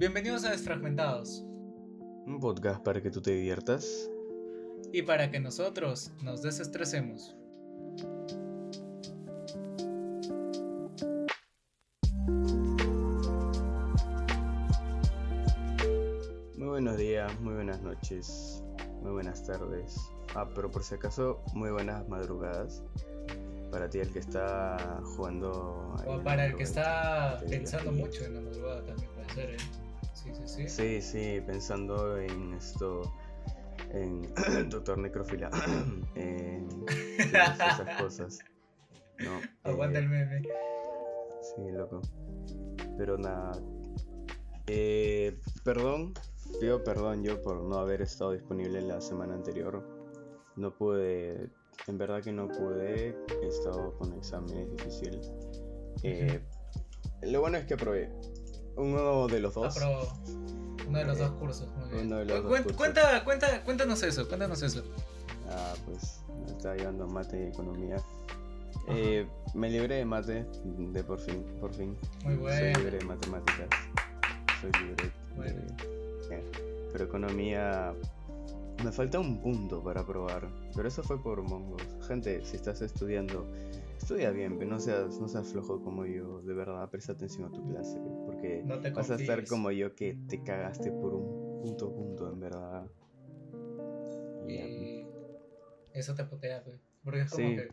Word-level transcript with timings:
Bienvenidos 0.00 0.46
a 0.46 0.52
Desfragmentados. 0.52 1.44
Un 2.24 2.38
podcast 2.40 2.82
para 2.82 3.02
que 3.02 3.10
tú 3.10 3.20
te 3.20 3.32
diviertas. 3.32 4.10
Y 4.94 5.02
para 5.02 5.30
que 5.30 5.38
nosotros 5.40 6.10
nos 6.22 6.40
desestresemos. 6.40 7.36
Muy 16.56 16.66
buenos 16.66 16.96
días, 16.96 17.38
muy 17.42 17.52
buenas 17.52 17.82
noches, 17.82 18.64
muy 19.02 19.12
buenas 19.12 19.44
tardes. 19.44 20.00
Ah, 20.34 20.48
pero 20.54 20.70
por 20.70 20.82
si 20.82 20.94
acaso, 20.94 21.42
muy 21.52 21.70
buenas 21.72 22.08
madrugadas. 22.08 22.82
Para 23.70 23.90
ti, 23.90 23.98
el 23.98 24.10
que 24.10 24.20
está 24.20 25.02
jugando. 25.14 25.94
O 26.06 26.22
para 26.24 26.46
el 26.46 26.56
que 26.56 26.62
está 26.62 27.38
pensando 27.50 27.92
mucho 27.92 28.24
en 28.24 28.36
la 28.36 28.40
madrugada 28.40 28.82
también 28.82 29.10
puede 29.12 29.34
ser, 29.34 29.50
¿eh? 29.50 29.79
Sí, 30.32 30.42
sí, 30.46 30.68
sí. 30.68 30.68
Sí, 30.68 31.02
sí, 31.02 31.40
pensando 31.46 32.18
en 32.18 32.54
esto. 32.54 33.02
En 33.92 34.22
Doctor 34.70 34.98
Necrofila. 34.98 35.50
en 36.14 36.68
esas 37.18 38.00
cosas. 38.00 38.38
No. 39.18 39.40
Aguanta 39.64 39.98
eh, 39.98 40.02
el 40.02 40.08
meme. 40.08 40.42
Sí, 41.42 41.70
loco. 41.72 42.00
Pero 42.96 43.18
nada. 43.18 43.52
Eh, 44.66 45.40
perdón, 45.64 46.14
pido 46.60 46.84
perdón 46.84 47.24
yo 47.24 47.42
por 47.42 47.60
no 47.62 47.76
haber 47.78 48.02
estado 48.02 48.32
disponible 48.32 48.80
la 48.82 49.00
semana 49.00 49.34
anterior. 49.34 49.84
No 50.56 50.74
pude, 50.74 51.50
en 51.86 51.98
verdad 51.98 52.22
que 52.22 52.32
no 52.32 52.48
pude, 52.48 53.16
he 53.42 53.46
estado 53.48 53.96
con 53.98 54.12
exámenes 54.12 54.70
difícil. 54.70 55.20
Eh, 56.02 56.40
lo 57.22 57.40
bueno 57.40 57.58
es 57.58 57.64
que 57.64 57.74
aprobé. 57.74 58.10
Uno 58.76 59.26
de 59.28 59.40
los 59.40 59.54
dos. 59.54 59.76
Aprobó. 59.76 60.08
Uno 60.88 60.98
de 60.98 61.04
los 61.04 61.18
dos 61.18 61.30
cursos, 61.32 61.68
muy 61.76 61.88
bien. 61.90 62.06
uno 62.06 62.16
de 62.18 62.24
los 62.24 62.40
Cu- 62.40 62.48
dos 62.48 62.56
cursos. 62.62 62.76
Cuenta, 62.76 63.24
cuenta, 63.24 63.64
cuéntanos 63.64 64.02
eso, 64.02 64.26
cuéntanos 64.26 64.62
eso. 64.62 64.82
Ah, 65.48 65.74
pues 65.86 66.22
me 66.44 66.50
está 66.52 66.74
llevando 66.76 67.06
mate 67.06 67.44
y 67.44 67.48
economía. 67.48 67.96
Eh, 68.88 69.26
me 69.54 69.70
libré 69.70 69.96
de 69.96 70.04
mate, 70.04 70.46
de 70.64 71.04
por 71.04 71.20
fin, 71.20 71.44
por 71.60 71.72
fin. 71.72 71.96
Muy 72.24 72.34
Soy 72.34 72.42
bueno. 72.42 72.78
libre 72.78 72.98
de 72.98 73.04
matemáticas. 73.04 73.68
Soy 74.60 74.70
libre 74.82 75.04
de... 75.04 75.12
Bueno. 75.36 75.60
eh, 76.30 76.50
Pero 76.92 77.04
economía... 77.04 77.94
Me 78.82 78.90
falta 78.90 79.18
un 79.20 79.40
punto 79.42 79.82
para 79.84 80.04
probar. 80.06 80.48
Pero 80.74 80.88
eso 80.88 81.02
fue 81.02 81.22
por 81.22 81.42
mongos. 81.42 81.82
Gente, 82.08 82.42
si 82.44 82.56
estás 82.56 82.80
estudiando, 82.80 83.46
estudia 83.98 84.30
bien, 84.30 84.56
pero 84.58 84.70
no 84.70 84.80
seas, 84.80 85.18
no 85.20 85.28
seas 85.28 85.48
flojo 85.48 85.82
como 85.82 86.06
yo. 86.06 86.40
De 86.42 86.54
verdad, 86.54 86.88
presta 86.88 87.12
atención 87.12 87.44
a 87.44 87.50
tu 87.52 87.62
clase. 87.68 87.98
Porque 88.40 88.62
No 88.64 88.80
te 88.80 88.90
vas 88.90 89.10
a 89.10 89.16
estar 89.16 89.44
como 89.46 89.70
yo 89.70 89.94
que 89.94 90.16
te 90.28 90.42
cagaste 90.42 90.90
por 90.90 91.14
un 91.14 91.60
punto 91.62 91.94
punto, 91.94 92.32
en 92.32 92.40
verdad. 92.40 92.86
Y 94.48 95.04
eso 95.92 96.14
te 96.14 96.24
putea, 96.24 96.62
pues. 96.64 96.80
Porque 97.04 97.20
es 97.20 97.30
como 97.30 97.48
Sí. 97.48 97.56
que. 97.56 97.68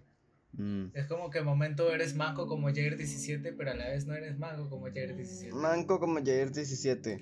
mm. 0.61 0.91
Es 0.93 1.05
como 1.07 1.29
que 1.29 1.41
momento 1.41 1.93
eres 1.93 2.15
manco 2.15 2.47
como 2.47 2.67
Jair 2.67 2.97
17, 2.97 3.53
pero 3.53 3.71
a 3.71 3.75
la 3.75 3.87
vez 3.89 4.05
no 4.05 4.13
eres 4.13 4.37
manco 4.37 4.69
como 4.69 4.87
Jair 4.87 5.15
17. 5.15 5.55
Manco 5.55 5.99
como 5.99 6.15
Jair 6.15 6.51
17. 6.51 7.17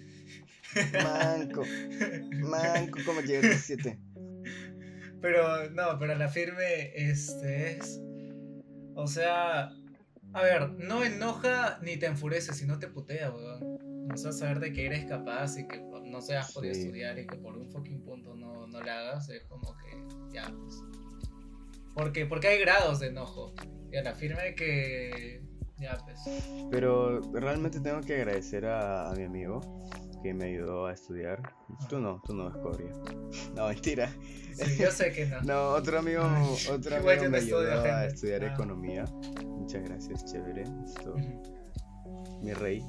Manco. 1.03 1.61
Manco 2.49 2.99
como 3.05 3.21
Jair 3.21 3.41
17. 3.41 3.99
Pero 5.21 5.69
no, 5.71 5.97
pero 5.99 6.15
la 6.15 6.29
firme 6.29 6.91
este 6.95 7.77
es. 7.77 8.01
O 8.95 9.05
sea. 9.07 9.69
A 10.35 10.41
ver, 10.43 10.69
no 10.71 11.03
enoja 11.03 11.79
ni 11.81 11.97
te 11.97 12.07
enfurece, 12.07 12.53
sino 12.53 12.77
te 12.77 12.87
putea, 12.87 13.31
weón. 13.31 14.09
O 14.13 14.17
sea, 14.17 14.31
saber 14.33 14.59
de 14.59 14.73
que 14.73 14.85
eres 14.85 15.05
capaz 15.05 15.57
y 15.57 15.65
que 15.67 15.79
no 16.03 16.21
seas 16.21 16.51
podido 16.53 16.73
Sí. 16.73 16.81
estudiar 16.81 17.17
y 17.17 17.25
que 17.25 17.37
por 17.37 17.57
un 17.57 17.71
fucking 17.71 18.01
punto 18.03 18.35
no, 18.35 18.67
no 18.67 18.81
le 18.81 18.91
hagas, 18.91 19.29
es 19.29 19.43
como 19.45 19.75
que. 19.77 20.33
Ya, 20.33 20.53
pues. 20.61 20.83
Porque, 21.93 22.25
porque 22.25 22.47
hay 22.49 22.59
grados 22.59 22.99
de 22.99 23.07
enojo. 23.07 23.53
Y 23.91 23.95
a 23.97 24.03
la 24.03 24.13
firme 24.13 24.53
que. 24.55 25.41
Ya, 25.79 25.97
pues. 26.05 26.19
Pero 26.69 27.19
realmente 27.33 27.79
tengo 27.79 28.01
que 28.01 28.15
agradecer 28.15 28.65
a, 28.65 29.09
a 29.09 29.15
mi 29.15 29.23
amigo 29.23 29.61
que 30.25 30.33
me 30.33 30.45
ayudó 30.45 30.87
a 30.87 30.93
estudiar. 30.93 31.53
Tú 31.87 31.99
no, 31.99 32.19
tú 32.25 32.33
no, 32.33 32.47
Escoria. 32.49 32.91
No, 33.55 33.67
mentira. 33.67 34.09
Sí, 34.55 34.75
yo 34.81 34.89
sé 34.89 35.11
que 35.11 35.27
no. 35.27 35.39
No, 35.43 35.67
otro 35.69 35.99
amigo, 35.99 36.23
otro 36.71 36.95
amigo 36.95 37.23
no 37.25 37.29
me 37.29 37.37
estudio, 37.37 37.71
ayudó 37.71 37.83
a 37.93 38.05
estudiar 38.07 38.43
Ah. 38.43 38.53
economía. 38.53 39.05
Muchas 39.45 39.83
gracias, 39.83 40.25
chévere. 40.25 40.63
Esto, 40.83 41.15
mi 42.41 42.53
rey. 42.53 42.83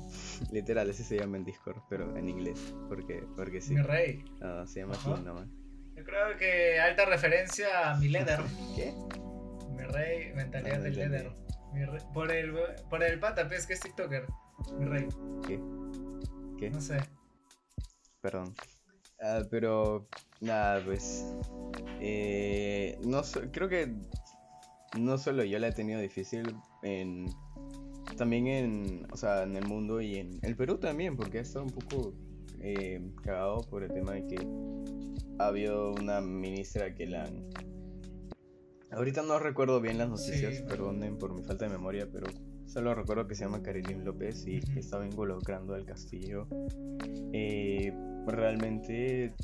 Literal, 0.50 0.88
ese 0.88 1.04
se 1.04 1.18
llama 1.18 1.36
en 1.36 1.44
Discord, 1.44 1.76
pero 1.90 2.16
en 2.16 2.26
inglés. 2.26 2.74
Porque, 2.88 3.22
porque 3.36 3.60
sí. 3.60 3.74
Mi 3.74 3.82
rey. 3.82 4.24
No, 4.40 4.66
se 4.66 4.80
llama 4.80 4.94
así 4.94 5.10
nomás. 5.22 5.46
Yo 5.94 6.04
creo 6.04 6.36
que 6.38 6.80
alta 6.80 7.04
referencia 7.04 7.90
a 7.90 7.98
mi 7.98 8.08
leather. 8.08 8.40
¿Qué? 8.74 8.94
Mi 9.72 9.82
rey, 9.84 10.32
mentalidad 10.34 10.78
Ah, 10.80 10.84
del 10.84 10.94
leather. 10.96 11.32
Mi 11.74 11.84
rey- 11.84 12.00
por 12.14 12.32
el 12.32 12.54
por 12.88 13.02
el 13.02 13.18
pata, 13.20 13.46
pues, 13.46 13.66
que 13.66 13.74
es 13.74 13.80
TikToker. 13.80 14.26
Mi 14.78 14.86
rey. 14.86 15.06
¿Qué? 15.46 15.60
¿Qué? 16.58 16.70
No 16.70 16.80
sé. 16.80 16.96
Perdón. 18.26 18.54
Ah, 19.22 19.42
pero 19.48 20.08
nada, 20.40 20.82
pues. 20.84 21.24
eh, 22.00 22.98
no 23.04 23.22
so- 23.22 23.40
creo 23.52 23.68
que 23.68 23.94
no 24.98 25.16
solo 25.16 25.44
yo 25.44 25.60
la 25.60 25.68
he 25.68 25.72
tenido 25.72 26.00
difícil 26.00 26.42
en. 26.82 27.26
También 28.16 28.48
en. 28.48 29.06
O 29.12 29.16
sea, 29.16 29.44
en 29.44 29.54
el 29.56 29.64
mundo 29.64 30.00
y 30.00 30.16
en 30.16 30.40
el 30.42 30.56
Perú 30.56 30.78
también, 30.78 31.16
porque 31.16 31.38
ha 31.38 31.42
estado 31.42 31.66
un 31.66 31.70
poco 31.70 32.14
eh, 32.60 33.00
cagado 33.22 33.60
por 33.70 33.84
el 33.84 33.92
tema 33.92 34.12
de 34.14 34.26
que 34.26 34.46
ha 35.38 35.46
habido 35.46 35.92
una 35.94 36.20
ministra 36.20 36.92
que 36.96 37.06
la 37.06 37.24
han. 37.26 37.48
Ahorita 38.90 39.22
no 39.22 39.38
recuerdo 39.38 39.80
bien 39.80 39.98
las 39.98 40.08
noticias, 40.08 40.56
Sí. 40.56 40.62
perdonen 40.66 41.16
por 41.16 41.32
mi 41.32 41.44
falta 41.44 41.66
de 41.66 41.70
memoria, 41.70 42.08
pero 42.12 42.26
solo 42.66 42.92
recuerdo 42.92 43.28
que 43.28 43.36
se 43.36 43.44
llama 43.44 43.62
Carilín 43.62 44.04
López 44.04 44.44
y 44.48 44.60
que 44.60 44.80
estaba 44.80 45.04
involucrando 45.06 45.74
al 45.74 45.84
castillo. 45.84 46.48
Eh, 47.32 47.92
realmente, 48.34 49.34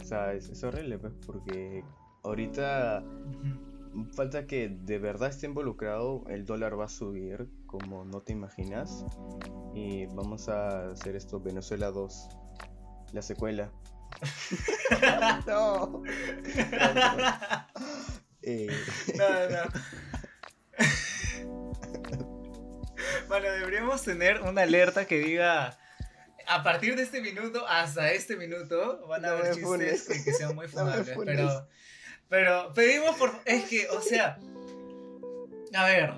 o 0.00 0.04
sea, 0.04 0.32
es, 0.32 0.48
es 0.48 0.62
horrible, 0.62 0.98
pues, 0.98 1.14
porque 1.26 1.84
ahorita 2.22 3.02
falta 4.14 4.46
que 4.46 4.68
de 4.68 4.98
verdad 4.98 5.30
esté 5.30 5.46
involucrado, 5.46 6.24
el 6.28 6.44
dólar 6.44 6.78
va 6.78 6.86
a 6.86 6.88
subir 6.88 7.48
como 7.66 8.04
no 8.04 8.20
te 8.20 8.32
imaginas 8.32 9.04
y 9.74 10.06
vamos 10.06 10.48
a 10.48 10.90
hacer 10.90 11.16
esto 11.16 11.40
Venezuela 11.40 11.90
2, 11.90 12.28
la 13.12 13.22
secuela. 13.22 13.70
no. 15.46 16.02
Eh, 18.42 18.68
No, 19.16 19.24
no. 19.48 19.70
Bueno, 23.26 23.50
deberíamos 23.50 24.02
tener 24.02 24.42
una 24.42 24.62
alerta 24.62 25.06
que 25.06 25.18
diga. 25.18 25.76
A 26.46 26.62
partir 26.62 26.96
de 26.96 27.02
este 27.02 27.20
minuto 27.20 27.66
hasta 27.68 28.12
este 28.12 28.36
minuto 28.36 29.06
van 29.08 29.24
a 29.24 29.28
No 29.28 29.34
haber 29.34 29.46
chistes 29.54 29.64
funes. 29.64 30.02
que, 30.02 30.24
que 30.24 30.32
sean 30.32 30.54
muy 30.54 30.66
No 30.72 30.72
funables. 30.72 31.14
funes. 31.14 31.36
pero, 31.36 31.68
pero 32.28 32.72
pedimos 32.74 33.16
por. 33.16 33.32
Es 33.44 33.64
que, 33.64 33.88
o 33.88 34.00
sea. 34.00 34.38
A 35.74 35.84
ver. 35.86 36.12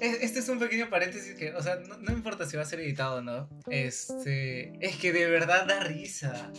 es- 0.00 0.22
Este 0.22 0.38
es 0.40 0.48
un 0.48 0.58
pequeño 0.58 0.88
paréntesis 0.90 1.34
que, 1.34 1.54
o 1.54 1.62
sea, 1.62 1.76
no, 1.76 1.96
no 1.98 2.12
importa 2.12 2.46
si 2.46 2.56
va 2.56 2.62
a 2.62 2.66
ser 2.66 2.80
editado 2.80 3.16
o 3.16 3.20
no. 3.22 3.48
Este. 3.70 4.72
Es 4.84 4.96
que 4.96 5.12
de 5.12 5.26
verdad 5.28 5.66
da 5.66 5.80
risa. 5.80 6.50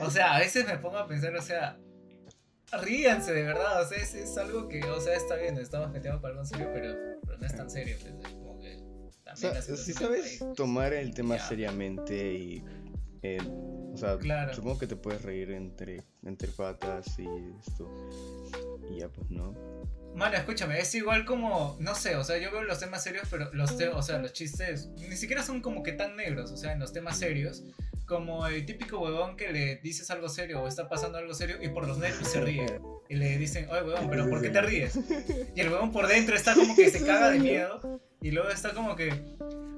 O 0.00 0.10
sea, 0.10 0.34
a 0.36 0.38
veces 0.40 0.66
me 0.66 0.78
pongo 0.78 0.98
a 0.98 1.06
pensar, 1.06 1.34
o 1.36 1.42
sea. 1.42 1.78
Ríanse 2.80 3.34
de 3.34 3.42
verdad, 3.42 3.82
o 3.82 3.86
sea, 3.86 3.98
es, 3.98 4.14
es 4.14 4.34
algo 4.38 4.66
que, 4.66 4.82
o 4.84 4.98
sea, 4.98 5.14
está 5.14 5.34
bien, 5.36 5.58
estamos 5.58 5.90
metiendo 5.90 6.22
para 6.22 6.32
algo 6.32 6.46
serio, 6.46 6.70
pero, 6.72 6.94
pero 7.22 7.36
no 7.36 7.46
es 7.46 7.54
tan 7.54 7.68
serio, 7.68 7.98
pues, 8.00 8.14
o 9.32 9.36
sea, 9.36 9.60
si 9.62 9.92
sabes 9.92 10.38
país. 10.38 10.54
tomar 10.56 10.92
el 10.92 11.14
tema 11.14 11.36
Ya. 11.36 11.48
seriamente 11.48 12.34
y... 12.34 12.64
eh, 13.22 13.38
o 13.94 13.96
sea, 13.96 14.16
Claro. 14.18 14.54
supongo 14.54 14.78
que 14.78 14.86
te 14.86 14.96
puedes 14.96 15.22
reír 15.22 15.50
entre, 15.52 16.02
entre 16.24 16.48
patas 16.48 17.18
y 17.18 17.26
esto. 17.58 17.88
Y 18.90 19.00
ya, 19.00 19.08
pues 19.08 19.30
no. 19.30 19.54
Mano, 20.14 20.36
escúchame, 20.36 20.78
es 20.78 20.94
igual 20.94 21.24
como, 21.24 21.76
no 21.80 21.94
sé, 21.94 22.16
o 22.16 22.24
sea, 22.24 22.36
yo 22.38 22.50
veo 22.52 22.62
los 22.64 22.78
temas 22.78 23.02
serios, 23.02 23.26
pero 23.30 23.48
los, 23.54 23.76
te- 23.78 23.88
o 23.88 24.02
sea, 24.02 24.18
los 24.18 24.32
chistes 24.32 24.88
ni 25.08 25.16
siquiera 25.16 25.42
son 25.42 25.60
como 25.62 25.82
que 25.82 25.92
tan 25.92 26.16
negros, 26.16 26.50
o 26.52 26.56
sea, 26.56 26.72
en 26.72 26.80
los 26.80 26.92
temas 26.92 27.18
serios, 27.18 27.64
como 28.06 28.46
el 28.46 28.66
típico 28.66 28.98
huevón 29.00 29.36
que 29.36 29.50
le 29.52 29.76
dices 29.76 30.10
algo 30.10 30.28
serio 30.28 30.60
o 30.62 30.68
está 30.68 30.88
pasando 30.88 31.16
algo 31.16 31.32
serio 31.32 31.56
y 31.62 31.68
por 31.68 31.86
los 31.86 31.96
nervios 31.98 32.28
se 32.28 32.40
ríe. 32.42 32.66
Y 33.08 33.14
le 33.16 33.38
dicen, 33.38 33.68
oye, 33.70 33.82
huevón, 33.82 34.08
pero 34.10 34.28
¿por 34.28 34.42
qué 34.42 34.50
te 34.50 34.60
ríes? 34.60 34.98
Y 35.56 35.60
el 35.60 35.70
huevón 35.70 35.92
por 35.92 36.06
dentro 36.06 36.34
está 36.36 36.54
como 36.54 36.76
que 36.76 36.90
se 36.90 37.04
caga 37.06 37.30
de 37.30 37.38
miedo 37.38 38.00
y 38.20 38.30
luego 38.32 38.50
está 38.50 38.74
como 38.74 38.96
que, 38.96 39.10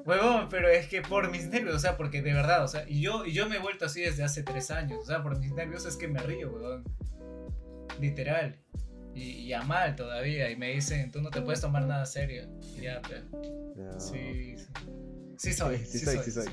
huevón, 0.04 0.48
pero 0.50 0.68
es 0.68 0.88
que 0.88 1.00
por 1.02 1.30
mis 1.30 1.46
nervios, 1.46 1.76
o 1.76 1.78
sea, 1.78 1.96
porque 1.96 2.22
de 2.22 2.32
verdad, 2.32 2.64
o 2.64 2.68
sea, 2.68 2.84
y 2.88 3.00
yo, 3.00 3.24
y 3.24 3.32
yo 3.32 3.48
me 3.48 3.56
he 3.56 3.60
vuelto 3.60 3.84
así 3.86 4.00
desde 4.02 4.24
hace 4.24 4.42
tres 4.42 4.70
años, 4.72 4.98
o 5.02 5.06
sea, 5.06 5.22
por 5.22 5.38
mis 5.38 5.52
nervios 5.52 5.86
es 5.86 5.96
que 5.96 6.08
me 6.08 6.20
río, 6.20 6.50
huevón. 6.50 6.84
Literal. 8.00 8.58
Y, 9.14 9.22
y 9.42 9.52
a 9.52 9.62
mal 9.62 9.94
todavía. 9.96 10.50
Y 10.50 10.56
me 10.56 10.72
dicen, 10.72 11.10
tú 11.10 11.20
no 11.22 11.30
te 11.30 11.40
puedes 11.42 11.60
tomar 11.60 11.86
nada 11.86 12.04
serio. 12.06 12.48
Y 12.76 12.82
ya, 12.82 13.00
pero. 13.08 13.24
Pero- 13.76 14.00
Sí, 14.00 14.56
sí. 14.56 14.66
Sí 15.36 15.52
soy, 15.52 15.78
Sí, 15.78 15.84
sí, 15.86 15.98
sí 15.98 16.04
soy, 16.04 16.14
soy, 16.16 16.24
sí 16.24 16.30
soy. 16.32 16.48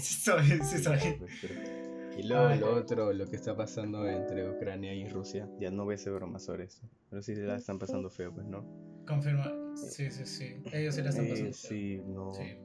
Sí 0.00 0.14
soy, 0.14 0.44
sí 0.64 0.78
soy. 0.82 0.98
Pues, 1.18 2.18
Y 2.18 2.22
luego 2.28 2.46
Ay, 2.46 2.58
lo 2.60 2.74
otro, 2.76 3.12
lo 3.12 3.26
que 3.28 3.34
está 3.36 3.56
pasando 3.56 4.08
entre 4.08 4.48
Ucrania 4.48 4.94
y 4.94 5.08
Rusia, 5.08 5.48
ya 5.58 5.70
no 5.72 5.84
voy 5.84 5.94
a 5.94 5.96
hacer 5.96 6.12
broma 6.12 6.38
sobre 6.38 6.64
eso. 6.64 6.88
Pero 7.10 7.22
sí 7.22 7.34
la 7.34 7.56
están 7.56 7.78
pasando 7.80 8.08
feo, 8.10 8.32
pues, 8.32 8.46
¿no? 8.46 8.64
Confirma. 9.06 9.52
Sí, 9.76 10.10
sí, 10.12 10.24
sí. 10.24 10.54
Ellos 10.72 10.94
sí 10.94 11.02
la 11.02 11.10
están 11.10 11.26
Eh, 11.26 11.30
pasando. 11.30 11.52
feo. 11.52 11.68
sí, 11.70 12.00
no. 12.06 12.32
Sí. 12.34 12.56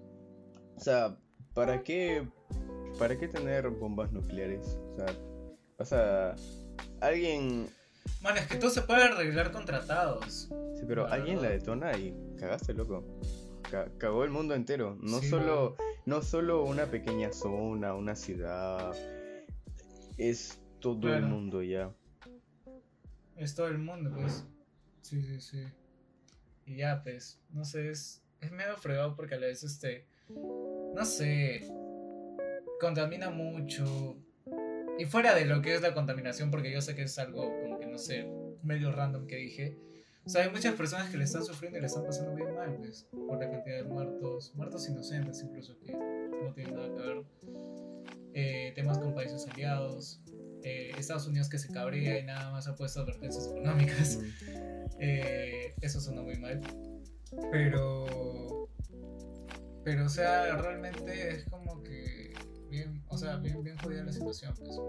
O 0.76 0.80
sea, 0.80 1.18
¿para 1.56 1.82
qué, 1.84 2.28
¿para 3.00 3.18
qué 3.18 3.28
tener 3.28 3.70
bombas 3.70 4.12
nucleares? 4.12 4.78
O 4.94 4.96
sea, 4.96 5.06
o 5.80 5.86
sea, 5.86 6.36
alguien, 7.02 7.68
Mano, 8.22 8.38
es 8.38 8.48
que 8.48 8.58
todo 8.58 8.70
se 8.70 8.82
puede 8.82 9.04
arreglar 9.04 9.52
con 9.52 9.66
tratados. 9.66 10.50
sí, 10.76 10.84
pero 10.88 11.08
La 11.08 11.16
alguien 11.16 11.42
la 11.42 11.50
detona 11.50 11.98
y 11.98 12.14
cagaste, 12.38 12.74
loco. 12.74 13.04
Ca- 13.70 13.90
cagó 13.98 14.24
el 14.24 14.32
mundo 14.32 14.56
entero. 14.56 14.98
No 15.02 15.20
Sí, 15.20 15.30
solo, 15.30 15.76
no 16.06 16.22
solo 16.22 16.64
una 16.66 16.86
pequeña 16.88 17.32
zona, 17.32 17.94
una 17.94 18.16
ciudad. 18.16 18.94
Es 20.18 20.60
todo 20.80 21.14
el 21.14 21.24
mundo 21.24 21.62
ya. 21.62 21.94
Es 23.38 23.56
todo 23.56 23.68
el 23.68 23.78
mundo, 23.78 24.12
pues. 24.14 24.46
Sí, 25.02 25.22
sí, 25.22 25.40
sí. 25.40 25.64
Y 26.66 26.78
ya, 26.78 27.02
pues, 27.04 27.40
no 27.52 27.64
sé, 27.64 27.90
es, 27.90 28.22
es 28.42 28.52
medio 28.52 28.76
fregado 28.78 29.16
porque 29.16 29.36
a 29.36 29.40
la 29.40 29.48
vez, 29.48 29.64
este, 29.64 30.08
no 30.94 31.06
sé, 31.06 31.68
contamina 32.80 33.30
mucho. 33.30 34.18
Y 35.00 35.06
fuera 35.06 35.34
de 35.34 35.46
lo 35.46 35.62
que 35.62 35.74
es 35.74 35.82
la 35.82 35.94
contaminación, 35.94 36.52
porque 36.52 36.74
yo 36.74 36.82
sé 36.82 36.94
que 36.94 37.04
es 37.04 37.18
algo 37.20 37.58
como 37.62 37.80
que, 37.80 37.88
no 37.88 37.98
sé, 37.98 38.30
medio 38.64 38.92
random 38.92 39.28
que 39.28 39.38
dije. 39.38 39.78
O 40.26 40.30
sea, 40.30 40.44
hay 40.44 40.52
muchas 40.52 40.76
personas 40.76 41.10
que 41.10 41.18
le 41.18 41.24
están 41.24 41.46
sufriendo 41.46 41.78
y 41.78 41.82
le 41.82 41.88
están 41.88 42.04
pasando 42.04 42.36
bien 42.36 42.54
mal, 42.54 42.76
pues, 42.76 43.08
por 43.10 43.40
la 43.40 43.50
cantidad 43.50 43.78
de 43.78 43.84
muertos, 43.84 44.54
muertos 44.56 44.90
inocentes 44.90 45.42
incluso, 45.42 45.80
que 45.80 45.94
no 45.94 46.54
tienen 46.54 46.76
nada 46.76 46.90
que 46.94 47.02
ver. 47.02 47.24
Eh, 48.34 48.74
temas 48.76 49.00
con 49.00 49.16
países 49.16 49.48
aliados, 49.48 50.22
eh, 50.64 50.92
Estados 50.98 51.26
Unidos 51.28 51.48
que 51.48 51.58
se 51.58 51.72
cabrea 51.72 52.20
y 52.20 52.26
nada 52.26 52.52
más 52.52 52.68
ha 52.68 52.76
puesto 52.76 53.00
advertencias 53.00 53.48
económicas. 53.48 54.20
Eh, 55.02 55.74
eso 55.80 56.02
sonó 56.02 56.24
muy 56.24 56.36
mal. 56.36 56.60
Pero. 57.54 58.68
Pero, 59.86 60.06
o 60.06 60.10
sea, 60.10 60.58
realmente 60.58 61.36
es 61.36 61.46
como 61.46 61.82
que. 61.84 62.19
O 63.20 63.22
sea, 63.22 63.36
bien, 63.36 63.62
bien 63.62 63.78
jodida 63.80 64.02
la 64.02 64.14
situación, 64.14 64.54
pues. 64.58 64.80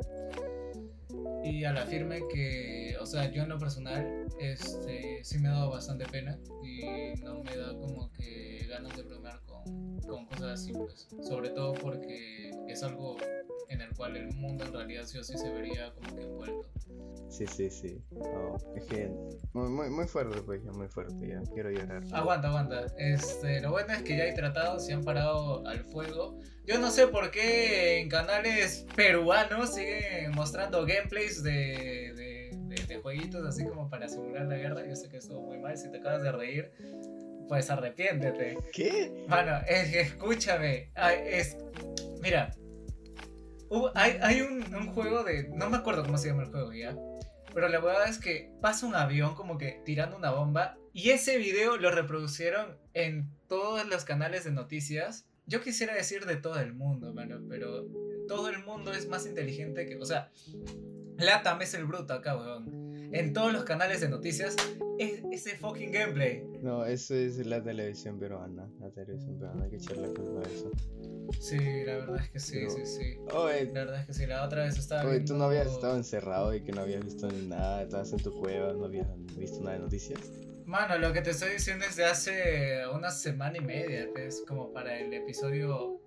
Y 1.43 1.65
a 1.65 1.73
la 1.73 1.85
firme 1.85 2.21
que, 2.32 2.97
o 3.00 3.05
sea, 3.05 3.29
yo 3.29 3.43
en 3.43 3.49
lo 3.49 3.59
personal, 3.59 4.25
este, 4.38 5.19
sí 5.25 5.41
me 5.41 5.49
ha 5.49 5.55
dado 5.55 5.71
bastante 5.73 6.06
pena 6.06 6.38
y 6.62 7.21
no 7.25 7.43
me 7.43 7.56
da 7.56 7.77
como 7.77 8.12
que 8.12 8.69
ganas 8.69 8.97
de 8.97 9.03
bromear 9.03 9.41
con, 9.47 9.99
con 10.03 10.27
cosas 10.27 10.61
así, 10.61 10.73
pues. 10.73 11.09
Sobre 11.23 11.49
todo 11.50 11.73
porque 11.75 12.53
es 12.69 12.85
algo 12.85 13.17
en 13.69 13.81
el 13.81 13.91
cual 13.97 14.17
el 14.17 14.32
mundo 14.32 14.65
en 14.65 14.75
realidad 14.75 15.06
sí 15.06 15.19
o 15.19 15.25
sí 15.25 15.37
se 15.37 15.50
vería 15.50 15.93
como 15.93 16.15
que 16.15 16.23
envuelto. 16.23 16.69
Sí, 17.31 17.47
sí, 17.47 17.71
sí. 17.71 18.03
No, 18.11 18.56
es 18.77 18.85
que 18.87 19.09
muy, 19.53 19.69
muy, 19.71 19.88
muy 19.88 20.06
fuerte, 20.06 20.43
pues, 20.43 20.62
ya 20.65 20.73
muy 20.73 20.88
fuerte, 20.88 21.29
ya. 21.29 21.41
Quiero 21.55 21.71
llorar. 21.71 22.03
Aguanta, 22.12 22.49
aguanta. 22.49 22.87
Este, 22.99 23.61
lo 23.61 23.71
bueno 23.71 23.93
es 23.94 24.03
que 24.03 24.17
ya 24.17 24.25
hay 24.25 24.35
tratados, 24.35 24.85
se 24.85 24.93
han 24.93 25.05
parado 25.05 25.67
al 25.67 25.85
fuego. 25.85 26.38
Yo 26.67 26.79
no 26.81 26.91
sé 26.91 27.06
por 27.06 27.31
qué 27.31 28.00
en 28.00 28.09
canales 28.09 28.85
peruanos 28.97 29.75
siguen 29.75 30.32
mostrando 30.32 30.85
gameplays 30.85 31.43
de, 31.43 32.12
de, 32.17 32.50
de- 32.53 32.87
de 32.87 32.97
jueguitos 33.00 33.47
así 33.47 33.65
como 33.65 33.88
para 33.88 34.09
simular 34.09 34.47
la 34.47 34.56
guerra. 34.56 34.87
Yo 34.87 34.97
sé 34.97 35.09
que 35.09 35.19
estuvo 35.19 35.41
muy 35.43 35.59
mal. 35.59 35.77
Si 35.79 35.91
te 35.91 35.99
acabas 35.99 36.23
de 36.23 36.32
reír, 36.32 36.71
pues 37.49 37.71
arrepiéntete. 37.71 38.56
¿Qué? 38.73 39.25
Es 39.69 39.91
que 39.91 40.00
escúchame. 40.00 40.91
Ay, 40.94 41.17
es, 41.27 41.56
mira, 42.23 42.53
hay, 43.94 44.40
un 44.40 44.93
juego 44.93 45.25
de. 45.25 45.49
No 45.55 45.70
me 45.70 45.76
acuerdo 45.76 46.05
cómo 46.05 46.19
se 46.19 46.28
llama 46.28 46.43
el 46.43 46.50
juego 46.50 46.72
ya. 46.72 46.96
Pero 47.52 47.69
la 47.69 47.81
verdad 47.81 48.08
es 48.08 48.19
que 48.19 48.52
pasa 48.61 48.87
un 48.87 48.94
avión 48.94 49.34
como 49.34 49.58
que 49.58 49.82
tirando 49.84 50.17
una 50.17 50.31
bomba. 50.31 50.76
Y 50.93 51.11
ese 51.11 51.38
video 51.38 51.76
lo 51.76 51.90
reproducieron 51.90 52.76
en 52.94 53.31
todos 53.49 53.87
los 53.87 54.05
canales 54.05 54.44
de 54.44 54.52
noticias. 54.52 55.26
Yo 55.46 55.61
quisiera 55.61 55.94
decir 55.94 56.26
de 56.26 56.37
todo 56.37 56.61
el 56.61 56.75
mundo, 56.75 57.12
mano, 57.12 57.40
pero 57.49 57.87
todo 58.28 58.49
el 58.49 58.64
mundo 58.64 58.93
es 58.93 59.08
más 59.08 59.26
inteligente 59.26 59.87
que. 59.87 59.96
O 59.96 60.05
sea, 60.05 60.31
Latam 61.19 61.62
es 61.62 61.75
el 61.75 61.84
bruto 61.84 62.14
acá, 62.14 62.37
weón. 62.37 62.89
En 63.12 63.32
todos 63.32 63.52
los 63.52 63.64
canales 63.64 64.00
de 64.00 64.08
noticias 64.08 64.56
es 64.98 65.22
ese 65.32 65.56
fucking 65.56 65.90
gameplay. 65.90 66.44
No, 66.62 66.84
eso 66.84 67.14
es 67.14 67.44
la 67.46 67.62
televisión 67.62 68.18
peruana. 68.18 68.68
La 68.80 68.90
televisión 68.90 69.38
peruana, 69.38 69.64
hay 69.64 69.70
que 69.70 69.76
echarle 69.76 70.08
la 70.08 70.14
culpa 70.14 70.40
a 70.40 70.52
eso. 70.52 70.70
Sí, 71.40 71.58
la 71.84 71.96
verdad 71.98 72.16
es 72.22 72.30
que 72.30 72.38
sí, 72.40 72.58
Pero- 72.60 72.70
sí, 72.70 72.86
sí. 72.86 73.16
Oye, 73.34 73.64
La 73.66 73.84
verdad 73.84 74.00
es 74.00 74.06
que 74.06 74.14
sí, 74.14 74.26
la 74.26 74.44
otra 74.44 74.64
vez 74.64 74.78
estaba 74.78 75.08
oye, 75.08 75.20
tú 75.20 75.34
no 75.34 75.44
habías 75.44 75.66
estado 75.68 75.96
encerrado 75.96 76.54
y 76.54 76.62
que 76.62 76.72
no 76.72 76.82
habías 76.82 77.04
visto 77.04 77.28
nada, 77.48 77.82
estabas 77.82 78.12
en 78.12 78.18
tu 78.22 78.38
cueva, 78.38 78.72
no 78.72 78.84
habías 78.84 79.06
visto 79.36 79.60
nada 79.60 79.74
de 79.76 79.82
noticias. 79.82 80.20
Mano, 80.66 80.98
lo 80.98 81.12
que 81.12 81.20
te 81.22 81.30
estoy 81.30 81.52
diciendo 81.52 81.84
es 81.84 81.96
de 81.96 82.04
hace 82.04 82.82
una 82.94 83.10
semana 83.10 83.56
y 83.58 83.60
media, 83.60 84.08
es 84.16 84.44
como 84.46 84.72
para 84.72 84.98
el 85.00 85.12
episodio... 85.12 86.00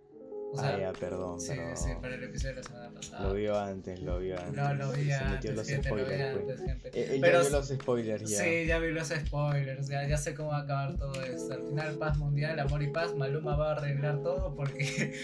O 0.53 0.55
sea, 0.55 0.75
ah, 0.75 0.79
ya, 0.79 0.94
perdón, 0.94 1.41
sí, 1.41 1.53
sí, 1.73 1.89
para 2.00 2.13
el 2.13 2.25
episodio 2.25 2.53
de 2.53 2.61
la 2.61 2.67
semana 2.67 2.91
pasada. 2.91 3.27
Lo 3.27 3.33
vio 3.33 3.59
antes, 3.59 4.00
lo 4.03 4.19
vio 4.19 4.39
antes. 4.39 4.53
No, 4.53 4.73
lo 4.75 4.91
vi 4.91 5.05
Se 5.05 5.25
metió 5.25 5.25
antes, 5.25 5.55
los 5.55 5.67
gente, 5.67 5.89
lo 5.89 5.95
vi 5.95 6.01
spoilers, 6.03 6.33
pues. 6.33 6.59
antes, 6.59 6.67
gente. 6.67 6.89
Él, 6.94 7.11
él 7.11 7.21
Pero 7.21 7.33
ya 7.33 7.50
vio 7.50 7.57
los 7.57 7.67
spoilers 7.69 8.29
ya. 8.29 8.44
Sí, 8.44 8.65
ya 8.67 8.79
vi 8.79 8.91
los 8.91 9.07
spoilers, 9.07 9.88
ya, 9.88 10.07
ya 10.07 10.17
sé 10.17 10.35
cómo 10.35 10.50
va 10.50 10.59
a 10.59 10.61
acabar 10.61 10.95
todo 10.95 11.23
esto. 11.23 11.53
Al 11.55 11.63
final, 11.63 11.95
paz 11.95 12.17
mundial, 12.19 12.59
amor 12.59 12.83
y 12.83 12.91
paz, 12.91 13.15
Maluma 13.15 13.55
va 13.55 13.69
a 13.69 13.75
arreglar 13.77 14.21
todo 14.21 14.55
porque... 14.55 15.19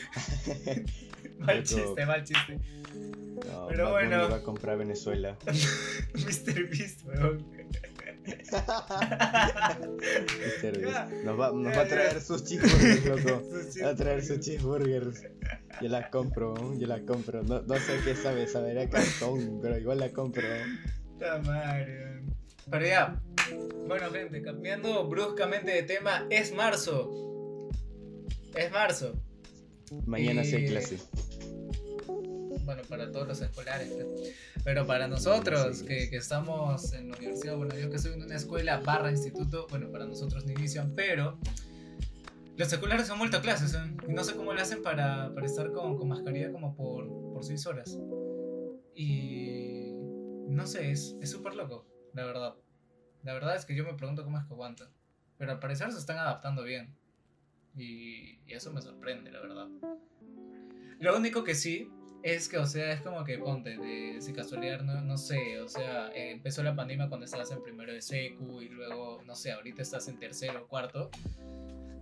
mal 1.38 1.64
chiste, 1.64 2.06
mal 2.08 2.24
chiste. 2.24 2.60
No, 3.52 3.68
Pero 3.70 3.92
Bad 3.92 4.02
Bunny 4.02 4.08
bueno. 4.08 4.30
va 4.32 4.38
a 4.38 4.42
comprar 4.42 4.80
Venezuela. 4.80 5.38
Mr. 5.46 6.70
Beast, 6.72 7.06
weón. 7.06 7.46
Nos 11.24 11.40
va, 11.40 11.52
nos 11.52 11.72
Ya, 11.74 11.78
va 11.78 11.82
a 11.84 11.88
traer 11.88 12.22
sus 12.22 12.44
cheeseburgers, 12.44 13.06
loco. 13.06 13.42
Va 13.84 13.90
a 13.90 13.96
traer 13.96 14.24
sus 14.26 14.40
cheeseburgers. 14.40 15.22
Yo 15.82 15.88
la 15.90 16.10
compro, 16.10 16.78
yo 16.78 16.88
la 16.88 17.02
compro. 17.06 17.44
No, 17.44 17.62
no 17.62 17.76
sé 17.76 18.00
qué 18.04 18.16
sabe, 18.16 18.48
saber 18.48 18.80
a 18.80 18.90
cartón, 18.90 19.60
pero 19.62 19.78
igual 19.78 20.00
la 20.00 20.10
compro. 20.10 20.44
Madre, 21.46 22.06
weón. 22.06 22.36
Pero 22.70 22.86
ya. 22.86 23.22
Bueno, 23.88 24.12
gente, 24.12 24.42
cambiando 24.42 25.08
bruscamente 25.08 25.72
de 25.72 25.84
tema, 25.84 26.26
es 26.30 26.54
marzo. 26.54 27.70
Es 28.56 28.72
marzo. 28.72 29.14
Mañana 30.06 30.44
sí 30.44 30.56
hay 30.56 30.66
Y- 30.66 30.68
clase. 30.70 30.98
Bueno, 32.70 32.84
para 32.88 33.12
todos 33.12 33.28
los 33.28 33.42
escolares. 33.42 33.92
pues. 33.92 34.36
Pero 34.64 34.86
para 34.86 35.08
nosotros, 35.08 35.82
que, 35.82 36.08
que 36.08 36.18
estamos 36.18 36.94
en 36.94 37.10
la 37.10 37.18
universidad, 37.18 37.58
bueno, 37.58 37.76
yo 37.76 37.90
que 37.90 37.96
estoy 37.96 38.14
en 38.14 38.22
una 38.22 38.36
escuela 38.36 38.78
barra 38.78 39.10
instituto, 39.10 39.66
bueno, 39.72 39.90
para 39.90 40.06
nosotros 40.06 40.46
no 40.46 40.52
inician, 40.52 40.94
pero 40.96 41.40
los 42.58 42.72
escolares 42.72 43.10
han 43.10 43.18
vuelto 43.18 43.38
a 43.38 43.42
clases, 43.42 43.74
¿eh? 43.74 43.80
Y 44.08 44.14
no 44.14 44.24
sé 44.24 44.36
cómo 44.36 44.54
lo 44.54 44.62
hacen 44.62 44.84
para, 44.84 45.34
para 45.34 45.48
estar 45.48 45.72
con, 45.72 45.98
con 45.98 46.10
mascarilla 46.10 46.52
como 46.52 46.76
por, 46.76 47.08
por 47.34 47.44
seis 47.44 47.66
horas. 47.66 47.98
Y 48.94 49.94
no 50.48 50.68
sé, 50.68 50.92
es 50.92 51.16
es 51.20 51.32
súper 51.32 51.56
loco, 51.56 51.88
la 52.14 52.24
verdad. 52.24 52.54
La 53.24 53.34
verdad 53.34 53.56
es 53.56 53.66
que 53.66 53.74
yo 53.74 53.84
me 53.84 53.96
pregunto 53.96 54.24
cómo 54.24 54.38
es 54.38 54.46
que 54.46 54.54
aguantan. 54.54 54.90
Pero 55.40 55.54
al 55.54 55.60
parecer 55.60 55.92
se 55.92 55.98
están 55.98 56.20
adaptando 56.20 56.62
bien. 56.62 56.96
Y, 57.76 58.42
y 58.46 58.54
eso 58.54 58.72
me 58.72 58.80
sorprende, 58.80 59.32
la 59.32 59.40
verdad. 59.40 59.68
Lo 61.00 61.18
único 61.18 61.44
que 61.44 61.56
sí 61.56 61.90
es 62.24 62.50
que, 62.50 62.58
o 62.58 62.66
sea, 62.66 62.92
es 62.92 63.02
como 63.02 63.24
que 63.24 63.38
ponte, 63.38 63.78
de, 63.78 64.22
si 64.22 64.34
casualidad, 64.34 64.82
no, 64.82 65.02
no 65.02 65.18
sé, 65.18 65.60
o 65.62 65.68
sea, 65.68 66.12
empezó 66.14 66.64
la 66.64 66.76
pandemia 66.76 67.08
cuando 67.08 67.26
estabas 67.26 67.52
en 67.52 67.64
primero 67.64 67.94
de 67.94 68.02
secu 68.02 68.62
y 68.62 68.70
luego, 68.70 69.22
no 69.26 69.36
sé, 69.36 69.52
ahorita 69.52 69.82
estás 69.82 70.08
en 70.08 70.20
tercero 70.20 70.64
o 70.64 70.68
cuarto. 70.68 71.10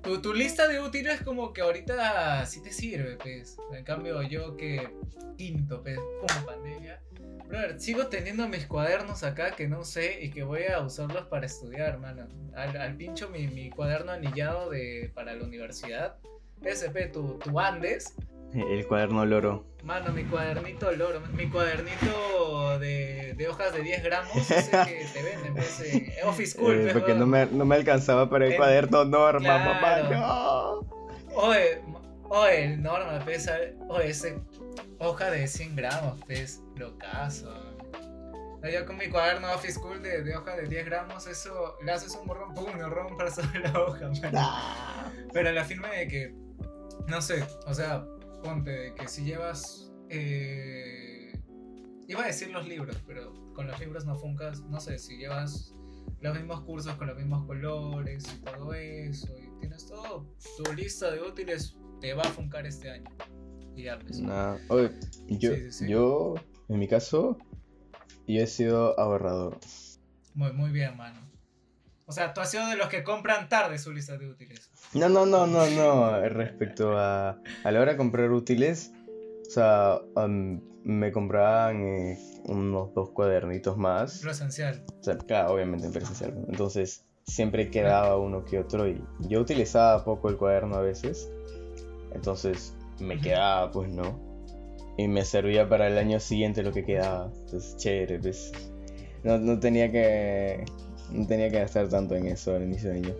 Tu, 0.01 0.21
tu 0.21 0.33
lista 0.33 0.67
de 0.67 0.79
útiles 0.79 1.21
como 1.21 1.53
que 1.53 1.61
ahorita 1.61 2.45
sí 2.45 2.61
te 2.61 2.71
sirve, 2.71 3.17
pues. 3.17 3.57
En 3.73 3.83
cambio, 3.83 4.21
yo 4.23 4.55
que 4.55 4.89
quinto, 5.37 5.81
pues, 5.83 5.97
como 5.97 6.45
pandemia. 6.45 7.01
Brother, 7.47 7.79
sigo 7.79 8.07
teniendo 8.07 8.47
mis 8.47 8.65
cuadernos 8.65 9.23
acá 9.23 9.51
que 9.51 9.67
no 9.67 9.85
sé 9.85 10.19
y 10.21 10.31
que 10.31 10.43
voy 10.43 10.63
a 10.63 10.81
usarlos 10.81 11.27
para 11.27 11.45
estudiar, 11.45 11.97
mano. 11.99 12.27
Al, 12.55 12.75
al 12.75 12.95
pincho 12.95 13.29
mi, 13.29 13.47
mi 13.47 13.69
cuaderno 13.69 14.11
anillado 14.11 14.69
de, 14.69 15.11
para 15.13 15.33
la 15.33 15.43
universidad. 15.43 16.17
SP, 16.63 17.07
tu, 17.11 17.37
tu 17.39 17.59
Andes. 17.59 18.15
El 18.61 18.87
cuaderno 18.87 19.25
loro. 19.25 19.65
Mano, 19.83 20.11
mi 20.11 20.23
cuadernito 20.23 20.91
loro, 20.91 21.21
mi 21.33 21.47
cuadernito 21.49 22.77
de, 22.79 23.33
de 23.37 23.47
hojas 23.47 23.73
de 23.73 23.81
10 23.83 24.03
gramos, 24.03 24.35
ese 24.51 24.69
que 24.71 25.05
te 25.13 25.23
venden, 25.23 25.53
pues, 25.53 25.79
en 25.81 26.27
Office 26.27 26.51
School, 26.57 26.75
Eh, 26.75 26.81
pues, 26.83 26.93
porque 26.93 27.13
no 27.13 27.25
me, 27.27 27.45
no 27.45 27.63
me 27.65 27.75
alcanzaba 27.75 28.29
para 28.29 28.47
el 28.47 28.53
Eh, 28.53 28.57
cuaderno 28.57 29.05
norma, 29.05 29.39
claro. 29.39 29.73
mamá. 29.73 30.09
No. 30.09 31.35
Oye, 31.35 31.81
oye, 32.29 32.63
el 32.65 32.81
norma, 32.81 33.19
pues, 33.23 33.47
a- 33.47 33.57
oye, 33.87 34.09
ese 34.09 34.39
hoja 34.99 35.29
de 35.31 35.47
100 35.47 35.75
gramos, 35.75 36.19
pues, 36.25 36.61
lo 36.75 36.97
caso. 36.97 37.53
No, 38.61 38.67
Yo 38.69 38.85
con 38.87 38.97
mi 38.97 39.07
cuaderno 39.07 39.53
Office 39.53 39.73
School 39.79 40.01
de, 40.01 40.23
de 40.23 40.35
hoja 40.35 40.55
de 40.55 40.63
10 40.67 40.85
gramos, 40.85 41.27
eso, 41.27 41.75
le 41.85 41.91
haces 41.91 42.15
un 42.19 42.25
borrón, 42.27 42.53
pum, 42.55 42.75
lo 42.77 42.89
rompas 42.89 43.35
sobre 43.35 43.59
la 43.59 43.79
hoja. 43.79 44.09
Pero 45.31 45.51
la 45.51 45.63
firma 45.63 45.89
de 45.91 46.07
que, 46.07 46.33
no 47.07 47.21
sé, 47.21 47.45
o 47.67 47.73
sea, 47.73 48.03
ponte 48.43 48.69
de 48.71 48.95
que 48.95 49.07
si 49.07 49.23
llevas. 49.23 49.91
eh, 50.09 51.33
iba 52.07 52.23
a 52.23 52.27
decir 52.27 52.49
los 52.51 52.67
libros, 52.67 52.95
pero 53.05 53.33
con 53.53 53.67
los 53.67 53.79
libros 53.79 54.05
no 54.05 54.15
funcas. 54.15 54.61
No 54.63 54.79
sé, 54.79 54.97
si 54.97 55.17
llevas 55.17 55.73
los 56.21 56.35
mismos 56.35 56.61
cursos 56.61 56.93
con 56.95 57.07
los 57.07 57.17
mismos 57.17 57.45
colores 57.45 58.23
y 58.33 58.41
todo 58.43 58.73
eso, 58.73 59.27
y 59.37 59.59
tienes 59.59 59.85
todo, 59.87 60.25
tu 60.57 60.73
lista 60.73 61.11
de 61.11 61.21
útiles 61.21 61.77
te 62.01 62.13
va 62.13 62.23
a 62.23 62.29
funcar 62.29 62.65
este 62.65 62.89
año. 62.89 63.09
Y 63.75 63.83
ya, 63.83 63.99
pues. 63.99 64.19
Nah, 64.21 64.55
oye, 64.69 64.89
yo, 65.27 65.53
Sí, 65.53 65.61
sí, 65.63 65.71
sí. 65.71 65.87
yo, 65.89 66.35
en 66.69 66.79
mi 66.79 66.87
caso, 66.87 67.37
yo 68.27 68.41
he 68.41 68.47
sido 68.47 68.99
ahorrador. 68.99 69.59
Muy, 70.33 70.53
muy 70.53 70.71
bien, 70.71 70.95
mano. 70.97 71.19
O 72.07 72.13
sea, 72.13 72.33
tú 72.33 72.39
has 72.39 72.49
sido 72.49 72.65
de 72.67 72.77
los 72.77 72.87
que 72.87 73.03
compran 73.03 73.49
tarde 73.49 73.77
su 73.77 73.91
lista 73.91 74.17
de 74.17 74.29
útiles. 74.29 74.71
No, 74.93 75.09
no, 75.09 75.25
no, 75.25 75.45
no, 75.45 75.69
no. 75.69 76.19
Respecto 76.29 76.97
a, 76.97 77.37
a 77.63 77.71
la 77.71 77.81
hora 77.81 77.91
de 77.91 77.97
comprar 77.97 78.31
útiles, 78.31 78.93
o 79.45 79.49
sea, 79.49 79.99
am, 80.15 80.61
me 80.85 81.11
compraban 81.11 81.83
eh, 81.83 82.17
unos 82.45 82.93
dos 82.93 83.09
cuadernitos 83.09 83.77
más. 83.77 84.23
Lo 84.23 84.31
esencial. 84.31 84.85
O 85.01 85.03
sea, 85.03 85.17
claro, 85.17 85.53
obviamente 85.53 85.85
en 85.85 85.91
presencial. 85.91 86.33
¿no? 86.33 86.45
Entonces, 86.47 87.03
siempre 87.25 87.69
quedaba 87.69 88.17
uno 88.17 88.45
que 88.45 88.57
otro 88.57 88.87
y 88.87 89.03
yo 89.27 89.41
utilizaba 89.41 90.05
poco 90.05 90.29
el 90.29 90.37
cuaderno 90.37 90.77
a 90.77 90.81
veces. 90.81 91.29
Entonces, 92.13 92.73
me 93.01 93.19
quedaba, 93.19 93.69
pues, 93.69 93.89
¿no? 93.91 94.17
Y 94.97 95.09
me 95.09 95.25
servía 95.25 95.67
para 95.67 95.87
el 95.87 95.97
año 95.97 96.21
siguiente 96.21 96.63
lo 96.63 96.71
que 96.71 96.85
quedaba. 96.85 97.33
Entonces, 97.35 97.75
chévere, 97.75 98.19
pues. 98.19 98.53
No, 99.23 99.37
no 99.37 99.59
tenía 99.59 99.91
que... 99.91 100.63
No 101.11 101.25
tenía 101.27 101.49
que 101.49 101.59
gastar 101.59 101.87
tanto 101.89 102.15
en 102.15 102.27
eso 102.27 102.55
al 102.55 102.63
inicio 102.63 102.89
de 102.89 102.95
año. 102.97 103.15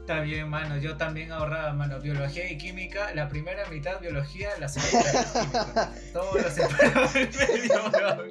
Está 0.00 0.20
bien, 0.20 0.48
mano. 0.48 0.78
Yo 0.78 0.96
también 0.96 1.32
ahorraba, 1.32 1.72
mano. 1.74 2.00
Biología 2.00 2.50
y 2.50 2.56
química. 2.56 3.14
La 3.14 3.28
primera 3.28 3.68
mitad 3.68 4.00
biología, 4.00 4.50
la 4.58 4.68
segunda 4.68 5.10
química. 5.32 5.92
Todo 6.14 6.38
lo 6.38 6.50
separaba 6.50 7.10
en 7.14 7.28
medio. 7.30 8.28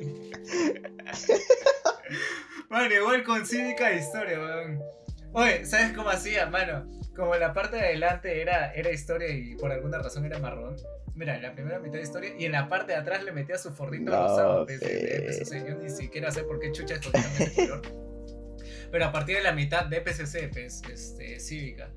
Mano, 2.70 2.94
igual 2.94 3.24
con 3.24 3.46
cívica 3.46 3.92
e 3.92 3.98
historia, 4.00 4.40
weón. 4.40 4.82
Oye, 5.34 5.66
¿sabes 5.66 5.92
cómo 5.96 6.10
hacía, 6.10 6.48
mano? 6.48 6.86
Como 7.16 7.36
la 7.36 7.54
parte 7.54 7.78
de 7.78 7.84
adelante 7.84 8.42
era, 8.42 8.72
era 8.74 8.92
historia 8.92 9.30
y 9.30 9.56
por 9.56 9.72
alguna 9.72 10.00
razón 10.00 10.26
era 10.26 10.40
marrón. 10.40 10.76
Mira, 11.16 11.36
en 11.36 11.44
la 11.44 11.54
primera 11.54 11.80
mitad 11.80 11.96
de 11.98 12.04
historia 12.04 12.32
y 12.38 12.46
en 12.46 12.52
la 12.52 12.70
parte 12.70 12.92
de 12.94 12.98
atrás 13.00 13.24
le 13.24 13.32
metía 13.32 13.58
su 13.58 13.72
forrito 13.74 14.12
No, 14.12 14.28
rosado. 14.28 14.66
pues, 14.66 14.80
de- 14.80 14.88
de 14.88 15.34
fe. 15.34 15.44
PCC. 15.46 15.68
Yo 15.68 15.76
ni 15.76 15.90
siquiera 15.90 16.32
sé 16.32 16.44
por 16.44 16.60
qué 16.60 16.72
chucha 16.72 16.96
ese 16.96 17.54
color. 17.56 17.82
Pero 18.92 19.06
a 19.06 19.12
partir 19.12 19.38
de 19.38 19.44
la 19.44 19.52
mitad 19.54 19.86
de 19.86 20.02
PCC, 20.02 20.50
pues, 20.52 20.82
este, 20.92 21.40
cívica. 21.40 21.90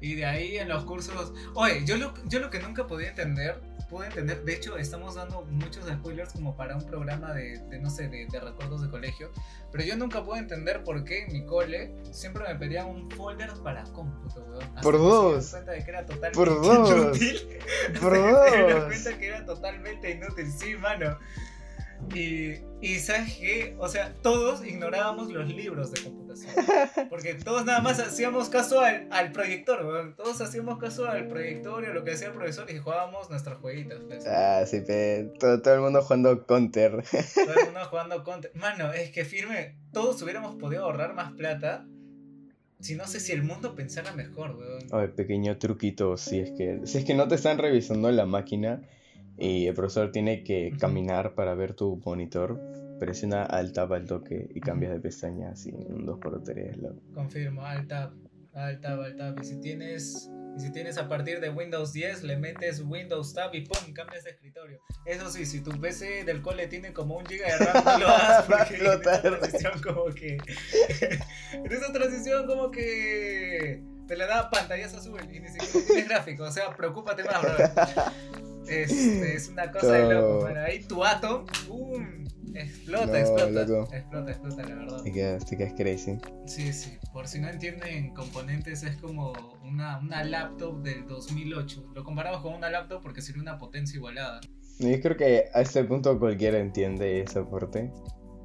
Y 0.00 0.16
de 0.16 0.26
ahí 0.26 0.58
en 0.58 0.68
los 0.68 0.84
cursos... 0.84 1.32
Oye, 1.54 1.82
yo 1.86 1.96
lo, 1.96 2.12
yo 2.26 2.40
lo 2.40 2.50
que 2.50 2.58
nunca 2.60 2.86
podía 2.86 3.08
entender, 3.08 3.58
pude 3.88 4.06
entender, 4.08 4.44
de 4.44 4.52
hecho 4.54 4.76
estamos 4.76 5.14
dando 5.14 5.42
muchos 5.42 5.86
spoilers 5.86 6.32
como 6.32 6.54
para 6.56 6.76
un 6.76 6.84
programa 6.84 7.32
de, 7.32 7.58
de, 7.70 7.78
no 7.78 7.88
sé, 7.88 8.08
de, 8.08 8.26
de 8.26 8.40
recuerdos 8.40 8.82
de 8.82 8.90
colegio, 8.90 9.30
pero 9.72 9.82
yo 9.84 9.96
nunca 9.96 10.22
pude 10.22 10.40
entender 10.40 10.84
por 10.84 11.04
qué 11.04 11.22
en 11.24 11.32
mi 11.32 11.46
cole 11.46 11.94
siempre 12.10 12.44
me 12.46 12.54
pedían 12.56 12.86
un 12.86 13.10
folder 13.12 13.50
para 13.62 13.84
cómputo, 13.84 14.44
weón. 14.44 14.62
Hasta 14.64 14.80
Por 14.82 14.98
dos. 14.98 15.32
dieron 15.32 15.50
cuenta 15.50 15.72
de 15.72 15.84
que 15.84 15.90
era 15.90 16.04
totalmente 16.06 16.38
Por 16.38 16.62
dos. 16.62 16.90
inútil. 16.90 17.48
Por 18.00 18.12
dos. 18.70 18.84
cuenta 18.84 19.18
que 19.18 19.26
era 19.26 19.44
totalmente 19.46 20.10
inútil, 20.10 20.52
sí, 20.52 20.74
mano. 20.76 21.18
Y, 22.14 22.54
y 22.80 22.98
sabes 22.98 23.34
qué, 23.38 23.74
o 23.78 23.88
sea, 23.88 24.12
todos 24.22 24.64
ignorábamos 24.64 25.30
los 25.30 25.48
libros 25.48 25.90
de 25.92 26.02
computación. 26.02 26.52
Porque 27.10 27.34
todos 27.34 27.64
nada 27.64 27.80
más 27.80 27.98
hacíamos 27.98 28.48
caso 28.48 28.80
al, 28.80 29.08
al 29.10 29.32
proyector. 29.32 30.14
Todos 30.16 30.40
hacíamos 30.40 30.78
caso 30.78 31.06
al 31.06 31.28
proyector 31.28 31.82
y 31.84 31.86
a 31.86 31.94
lo 31.94 32.04
que 32.04 32.10
decía 32.10 32.28
el 32.28 32.34
profesor 32.34 32.70
y 32.70 32.78
jugábamos 32.78 33.30
nuestros 33.30 33.58
jueguitos. 33.60 34.02
pues. 34.06 34.26
Ah, 34.26 34.64
sí, 34.66 34.80
pe. 34.80 35.32
Todo, 35.38 35.62
todo 35.62 35.74
el 35.74 35.80
mundo 35.80 36.02
jugando 36.02 36.46
Counter. 36.46 37.02
Todo 37.34 37.54
el 37.60 37.64
mundo 37.66 37.80
jugando 37.88 38.24
contra. 38.24 38.50
Mano, 38.54 38.92
es 38.92 39.10
que 39.10 39.24
firme, 39.24 39.76
todos 39.92 40.20
hubiéramos 40.22 40.56
podido 40.56 40.84
ahorrar 40.84 41.14
más 41.14 41.32
plata. 41.32 41.86
Si 42.80 42.96
no 42.96 43.06
sé 43.06 43.18
si 43.18 43.32
el 43.32 43.42
mundo 43.42 43.74
pensara 43.74 44.12
mejor, 44.12 44.56
weón. 44.56 44.82
Oye, 44.92 45.08
pequeño 45.08 45.56
truquito, 45.56 46.18
si 46.18 46.40
es 46.40 46.50
que, 46.50 46.80
si 46.84 46.98
es 46.98 47.04
que 47.04 47.14
no 47.14 47.26
te 47.28 47.36
están 47.36 47.56
revisando 47.56 48.10
la 48.10 48.26
máquina 48.26 48.82
y 49.38 49.66
el 49.66 49.74
profesor 49.74 50.12
tiene 50.12 50.44
que 50.44 50.72
caminar 50.78 51.34
para 51.34 51.54
ver 51.54 51.74
tu 51.74 52.00
monitor, 52.04 52.60
presiona 52.98 53.44
alt 53.44 53.74
tab 53.74 53.92
al 53.92 54.06
toque 54.06 54.48
y 54.54 54.60
cambias 54.60 54.92
de 54.92 55.00
pestaña 55.00 55.50
así 55.50 55.70
en 55.70 55.92
un 55.92 56.06
2x3. 56.06 56.76
loco. 56.76 57.00
Confirmo, 57.12 57.64
alt 57.64 57.88
tab, 57.88 58.12
alt 58.54 58.80
tab, 58.80 59.00
alt 59.00 59.16
tab. 59.16 59.40
Y 59.40 59.44
si 59.44 59.60
tienes, 59.60 60.30
y 60.56 60.60
si 60.60 60.70
tienes 60.70 60.98
a 60.98 61.08
partir 61.08 61.40
de 61.40 61.50
Windows 61.50 61.92
10, 61.92 62.22
le 62.22 62.36
metes 62.36 62.80
Windows 62.80 63.34
Tab 63.34 63.54
y 63.54 63.62
¡pum! 63.62 63.92
cambias 63.92 64.24
de 64.24 64.30
escritorio. 64.30 64.78
Eso 65.04 65.28
sí, 65.30 65.44
si 65.46 65.60
tu 65.62 65.72
PC 65.80 66.24
del 66.24 66.40
cole 66.40 66.68
tiene 66.68 66.92
como 66.92 67.18
un 67.18 67.26
giga 67.26 67.46
de 67.46 67.64
RAM, 67.64 67.84
no 67.84 67.98
lo 67.98 68.08
hagas 68.08 68.44
porque 68.46 68.76
en 68.76 68.86
explotar. 68.86 69.20
transición 69.22 69.82
como 69.82 70.04
que... 70.06 70.36
en 71.52 71.72
esa 71.72 71.92
transición 71.92 72.46
como 72.46 72.70
que... 72.70 73.82
Te 74.06 74.16
le 74.18 74.26
da 74.26 74.50
pantallas 74.50 74.94
azul 74.94 75.18
y 75.32 75.40
ni 75.40 75.48
siquiera 75.48 75.86
tienes 75.86 76.08
gráfico. 76.08 76.44
O 76.44 76.50
sea, 76.50 76.76
preocúpate 76.76 77.24
más, 77.24 77.40
bro. 77.42 77.56
Este, 78.68 79.34
es 79.36 79.48
una 79.48 79.70
cosa 79.70 79.92
de 79.92 80.14
loco, 80.14 80.34
No. 80.34 80.40
bueno, 80.40 80.60
ahí 80.60 80.82
tu 80.84 81.04
Atom. 81.04 81.46
Explota, 82.54 83.06
No, 83.06 83.14
explota. 83.16 83.66
loco. 83.66 83.92
Explota, 83.92 84.30
explota, 84.30 84.62
la 84.68 84.74
verdad. 84.76 85.02
Te 85.02 85.12
quedas, 85.12 85.44
te 85.46 85.56
quedas 85.56 85.72
crazy. 85.76 86.18
Sí, 86.46 86.72
sí, 86.72 86.98
por 87.12 87.26
si 87.26 87.40
no 87.40 87.48
entienden 87.48 88.14
componentes 88.14 88.82
es 88.84 88.96
como 88.96 89.32
una, 89.64 89.98
una 89.98 90.22
laptop 90.24 90.82
del 90.82 91.06
2008. 91.06 91.90
Lo 91.94 92.04
comparamos 92.04 92.42
con 92.42 92.54
una 92.54 92.70
laptop 92.70 93.02
porque 93.02 93.22
sería 93.22 93.42
una 93.42 93.58
potencia 93.58 93.96
igualada. 93.96 94.40
Yo 94.78 95.00
creo 95.00 95.16
que 95.16 95.44
a 95.52 95.60
este 95.62 95.82
punto 95.84 96.18
cualquiera 96.18 96.58
entiende 96.58 97.20
ese 97.20 97.40
aporte. 97.40 97.90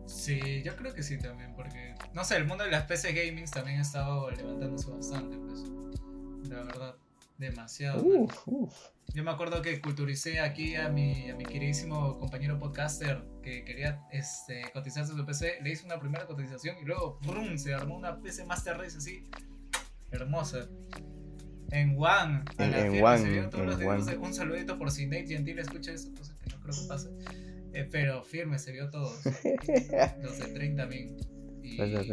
Sí, 0.07 0.63
yo 0.63 0.75
creo 0.75 0.93
que 0.95 1.03
sí 1.03 1.19
también, 1.19 1.53
porque 1.55 1.93
no 2.13 2.23
sé, 2.23 2.35
el 2.37 2.45
mundo 2.45 2.63
de 2.63 2.71
las 2.71 2.85
PC 2.85 3.13
gaming 3.13 3.45
también 3.45 3.77
ha 3.79 3.81
estado 3.83 4.31
levantándose 4.31 4.89
bastante, 4.89 5.37
pues. 5.37 5.63
La 6.49 6.63
verdad, 6.63 6.95
demasiado. 7.39 8.03
Uf, 8.03 8.33
uf. 8.47 8.73
Yo 9.13 9.23
me 9.23 9.31
acuerdo 9.31 9.61
que 9.63 9.81
culturicé 9.81 10.39
aquí 10.39 10.75
a 10.75 10.89
mi, 10.89 11.31
a 11.31 11.35
mi 11.35 11.43
queridísimo 11.43 12.19
compañero 12.19 12.59
podcaster 12.59 13.23
que 13.41 13.63
quería 13.65 14.03
este, 14.11 14.61
cotizarse 14.71 15.13
su 15.13 15.25
PC. 15.25 15.57
Le 15.63 15.71
hice 15.71 15.85
una 15.85 15.99
primera 15.99 16.27
cotización 16.27 16.77
y 16.79 16.85
luego 16.85 17.17
¡brum! 17.23 17.57
se 17.57 17.73
armó 17.73 17.95
una 17.97 18.21
PC 18.21 18.45
Master 18.45 18.77
Race 18.77 18.97
así. 18.97 19.23
Hermosa. 20.11 20.67
En 21.71 21.95
One. 21.97 22.43
a 22.57 22.63
En- 22.65 22.71
la 22.71 22.85
en 22.85 23.03
One, 23.03 23.17
se 23.19 23.41
todos 23.49 23.65
los 23.65 23.77
videos 23.79 24.03
One. 24.03 24.11
de- 24.11 24.17
Un 24.19 24.33
saludito 24.33 24.77
por 24.77 24.91
si 24.91 25.05
Nate 25.07 25.27
Gentil 25.27 25.57
escucha 25.59 25.91
eso, 25.91 26.13
cosa 26.15 26.35
que 26.37 26.49
no 26.51 26.59
creo 26.61 26.75
que 26.75 26.87
pase. 26.87 27.09
Eh, 27.73 27.87
pero 27.91 28.23
firme, 28.23 28.57
se 28.59 28.71
vio 28.71 28.89
todos. 28.89 29.21
Los 30.21 30.37
de 30.39 30.47
30 30.53 30.83
también. 30.83 31.17
Y 31.63 31.77
nada. 31.77 32.03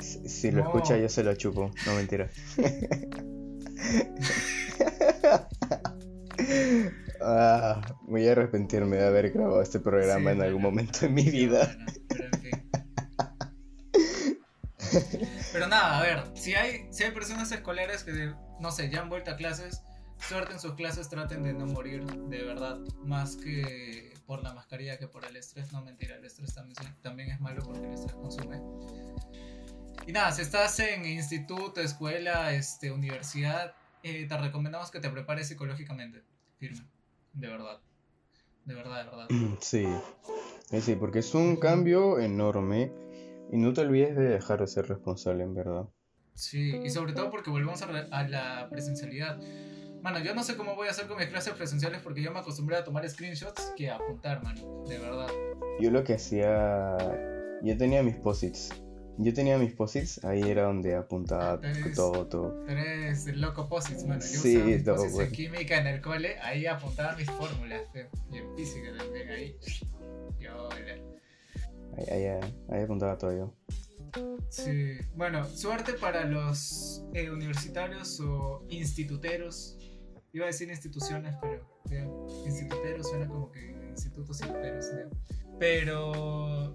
Si, 0.00 0.50
lo 0.50 0.62
No. 0.62 0.66
escucha, 0.66 0.96
yo 0.96 1.08
se 1.08 1.22
lo 1.22 1.34
chupo. 1.34 1.70
No 1.86 1.94
mentira. 1.94 2.28
Ah, 7.22 7.82
voy 8.02 8.26
a 8.28 8.32
arrepentirme 8.32 8.96
de 8.96 9.06
haber 9.06 9.30
grabado 9.30 9.60
este 9.60 9.78
programa 9.78 10.30
Sí, 10.30 10.36
en 10.36 10.42
algún 10.42 10.62
momento 10.62 11.04
en 11.04 11.12
mi 11.14 11.24
vida. 11.24 11.76
pero 12.08 12.24
en 12.24 12.40
fin. 12.40 12.70
Pero 15.52 15.68
nada, 15.68 15.98
a 15.98 16.02
ver, 16.02 16.22
si 16.34 16.54
hay, 16.54 16.88
si 16.90 17.04
hay 17.04 17.10
personas 17.10 17.52
escolares 17.52 18.04
que, 18.04 18.32
no 18.58 18.72
sé, 18.72 18.88
ya 18.90 19.02
han 19.02 19.10
vuelto 19.10 19.30
a 19.30 19.36
clases, 19.36 19.82
suerte 20.18 20.54
en 20.54 20.60
sus 20.60 20.74
clases, 20.74 21.08
traten 21.10 21.42
de 21.42 21.52
no 21.52 21.66
morir, 21.66 22.04
de 22.06 22.42
verdad, 22.42 22.78
más 23.04 23.36
que 23.36 24.14
por 24.26 24.42
la 24.42 24.54
mascarilla 24.54 24.98
que 24.98 25.06
por 25.06 25.24
el 25.24 25.36
estrés, 25.36 25.72
no 25.72 25.82
mentira, 25.82 26.16
el 26.16 26.24
estrés 26.24 26.54
también, 26.54 26.78
también 27.02 27.30
es 27.30 27.40
malo 27.40 27.62
porque 27.64 27.86
el 27.86 27.94
estrés 27.94 28.14
consume. 28.14 28.60
Y 30.06 30.12
nada, 30.12 30.32
si 30.32 30.42
estás 30.42 30.78
en 30.80 31.04
instituto, 31.04 31.80
escuela, 31.80 32.52
este, 32.52 32.90
universidad, 32.90 33.74
eh, 34.02 34.26
te 34.26 34.36
recomendamos 34.36 34.90
que 34.90 35.00
te 35.00 35.10
prepares 35.10 35.48
psicológicamente, 35.48 36.22
firme, 36.58 36.86
de 37.32 37.48
verdad, 37.48 37.80
de 38.64 38.74
verdad, 38.74 39.04
de 39.04 39.10
verdad. 39.10 39.28
Sí. 39.60 39.86
Eh, 40.70 40.80
Sí, 40.80 40.94
porque 40.94 41.18
es 41.18 41.34
un 41.34 41.56
cambio 41.56 42.20
enorme. 42.20 42.92
Y 43.52 43.56
no 43.56 43.72
te 43.72 43.80
olvides 43.80 44.14
de 44.14 44.28
dejar 44.28 44.60
de 44.60 44.68
ser 44.68 44.86
responsable, 44.86 45.42
en 45.42 45.54
verdad. 45.54 45.88
Sí, 46.34 46.76
y 46.76 46.90
sobre 46.90 47.12
todo 47.12 47.30
porque 47.30 47.50
volvemos 47.50 47.82
a, 47.82 47.86
a 47.88 48.28
la 48.28 48.68
presencialidad. 48.70 49.40
Mano, 50.02 50.20
yo 50.20 50.34
no 50.34 50.44
sé 50.44 50.56
cómo 50.56 50.76
voy 50.76 50.86
a 50.86 50.92
hacer 50.92 51.08
con 51.08 51.18
mis 51.18 51.26
clases 51.26 51.54
presenciales 51.54 52.00
porque 52.00 52.22
yo 52.22 52.32
me 52.32 52.38
acostumbré 52.38 52.76
a 52.76 52.84
tomar 52.84 53.08
screenshots 53.10 53.72
que 53.76 53.90
a 53.90 53.96
apuntar, 53.96 54.42
mano. 54.44 54.84
De 54.86 54.98
verdad. 54.98 55.28
Yo 55.80 55.90
lo 55.90 56.04
que 56.04 56.14
hacía. 56.14 56.96
Yo 57.62 57.76
tenía 57.76 58.02
mis 58.04 58.14
posits. 58.14 58.70
Yo 59.22 59.34
tenía 59.34 59.58
mis 59.58 59.72
posits, 59.74 60.24
ahí 60.24 60.40
era 60.42 60.62
donde 60.64 60.94
apuntaba 60.94 61.60
Eres- 61.62 61.94
todo, 61.94 62.26
todo. 62.26 62.52
Tú 62.64 62.70
eres 62.70 63.26
loco 63.36 63.68
posits, 63.68 64.04
mano. 64.04 64.20
Yo 64.20 64.26
Sí, 64.26 64.56
usaba 64.56 64.70
mis 64.70 64.82
posits 64.82 65.12
bueno. 65.12 65.28
en 65.28 65.32
química 65.34 65.78
en 65.78 65.86
el 65.88 66.00
cole, 66.00 66.38
ahí 66.40 66.64
apuntaba 66.66 67.14
mis 67.16 67.30
fórmulas. 67.30 67.82
fe. 67.92 68.08
Y 68.32 68.38
en 68.38 68.56
física 68.56 68.88
también, 68.96 69.28
ahí. 69.28 69.56
Yo, 70.38 70.68
la- 70.70 71.98
Ahí, 71.98 72.24
ahí, 72.24 72.52
ahí 72.70 72.82
apuntaba 72.82 73.18
todo 73.18 73.32
yo. 73.36 73.54
Sí, 74.48 74.96
bueno, 75.14 75.44
suerte 75.44 75.92
para 75.92 76.24
los 76.24 77.04
eh, 77.12 77.30
universitarios 77.30 78.18
o 78.20 78.64
instituteros 78.70 79.76
Iba 80.32 80.44
a 80.44 80.46
decir 80.46 80.68
instituciones, 80.70 81.34
pero 81.42 81.66
ya, 81.90 82.06
institutero 82.46 83.02
suena 83.02 83.26
como 83.26 83.50
que 83.50 83.72
institutos 83.90 84.40
enteros. 84.42 84.86
ya. 84.92 85.08
Pero, 85.58 86.72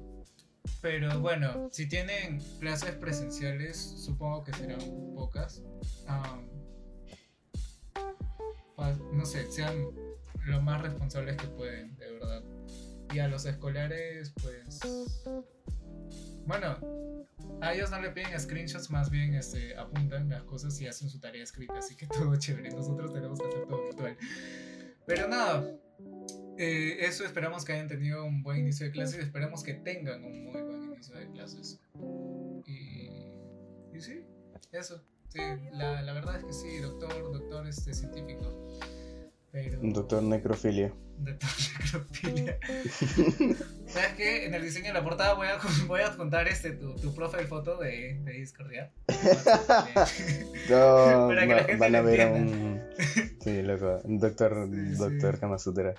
pero 0.85 1.19
bueno, 1.19 1.67
si 1.71 1.87
tienen 1.89 2.39
clases 2.59 2.91
presenciales, 2.91 3.75
supongo 3.75 4.43
que 4.43 4.53
serán 4.53 4.77
pocas. 5.15 5.63
Pa- 8.75 8.95
no 9.11 9.25
sé, 9.25 9.51
sean 9.51 9.73
lo 10.45 10.61
más 10.61 10.83
responsables 10.83 11.37
que 11.37 11.47
pueden, 11.47 11.95
de 11.97 12.11
verdad. 12.11 12.43
Y 13.11 13.17
a 13.17 13.27
los 13.27 13.47
escolares, 13.47 14.31
pues. 14.43 14.79
Bueno, 16.45 16.77
a 17.61 17.73
ellos 17.73 17.89
no 17.89 17.99
le 17.99 18.11
piden 18.11 18.39
screenshots, 18.39 18.91
más 18.91 19.09
bien 19.09 19.33
este, 19.33 19.75
apuntan 19.75 20.29
las 20.29 20.43
cosas 20.43 20.79
y 20.81 20.85
hacen 20.85 21.09
su 21.09 21.19
tarea 21.19 21.41
escrita, 21.41 21.79
así 21.79 21.95
que 21.95 22.05
todo 22.15 22.35
chévere. 22.35 22.69
Nosotros 22.69 23.11
tenemos 23.11 23.39
que 23.39 23.47
hacer 23.47 23.65
todo 23.65 23.85
virtual. 23.85 24.15
Pero 25.07 25.27
nada, 25.27 25.67
eh, 26.57 26.97
eso 27.01 27.25
esperamos 27.25 27.65
que 27.65 27.73
hayan 27.73 27.87
tenido 27.87 28.23
un 28.23 28.41
buen 28.41 28.59
inicio 28.59 28.85
de 28.85 28.91
clases 28.91 29.19
esperamos 29.19 29.61
que 29.63 29.73
tengan 29.73 30.23
un 30.23 30.45
buen 30.51 30.64
inicio 31.09 31.15
de 31.19 31.31
clases. 31.31 31.79
Y, 32.65 33.09
y 33.95 34.01
sí, 34.01 34.23
eso. 34.71 35.01
Sí, 35.29 35.39
la, 35.73 36.01
la 36.01 36.13
verdad 36.13 36.37
es 36.37 36.43
que 36.45 36.53
sí, 36.53 36.77
doctor, 36.77 37.11
doctor 37.31 37.67
este, 37.67 37.93
científico. 37.93 38.77
Pero... 39.51 39.79
Doctor 39.83 40.23
Necrofilia. 40.23 40.93
Doctor 41.17 41.49
necrofilia. 41.83 42.59
¿Sabes 43.87 44.13
qué? 44.17 44.45
En 44.47 44.53
el 44.53 44.61
diseño 44.63 44.87
de 44.87 44.93
la 44.93 45.03
portada 45.03 45.33
voy 45.33 45.47
a, 45.47 45.57
voy 45.87 46.01
a 46.01 46.07
adjuntar 46.07 46.47
este, 46.47 46.71
tu, 46.71 46.95
tu 46.95 47.13
profile 47.13 47.47
foto 47.47 47.77
de, 47.77 48.19
de 48.23 48.31
Discord, 48.33 48.71
¿ya? 48.71 48.91
No, 50.69 51.27
Para 51.27 51.41
que 51.41 51.47
la 51.47 51.55
va- 51.55 51.63
gente 51.63 51.75
van 51.77 51.95
a 51.95 51.99
lo 52.01 52.05
ver 52.07 52.19
entienda. 52.21 52.57
un. 52.57 52.81
Sí, 53.41 53.61
loco. 53.61 54.01
Doctor, 54.05 54.67
Sí, 54.69 54.85
sí. 54.87 54.95
doctor 54.95 55.39
Kamasutra. 55.39 55.95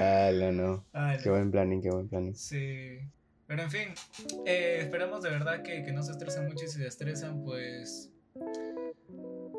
Ah, 0.00 0.30
no, 0.32 0.50
no. 0.50 0.84
Ay, 0.92 1.18
Qué 1.22 1.28
buen 1.28 1.50
planning, 1.50 1.82
qué 1.82 1.90
buen 1.90 2.08
planning. 2.08 2.34
Sí. 2.34 2.98
Pero 3.46 3.62
en 3.62 3.70
fin, 3.70 3.88
eh, 4.46 4.78
esperamos 4.80 5.22
de 5.22 5.30
verdad 5.30 5.62
que, 5.62 5.82
que 5.82 5.92
no 5.92 6.02
se 6.02 6.12
estresen 6.12 6.46
mucho 6.46 6.64
y 6.64 6.68
si 6.68 6.78
se 6.78 6.86
estresan, 6.86 7.42
pues. 7.42 8.10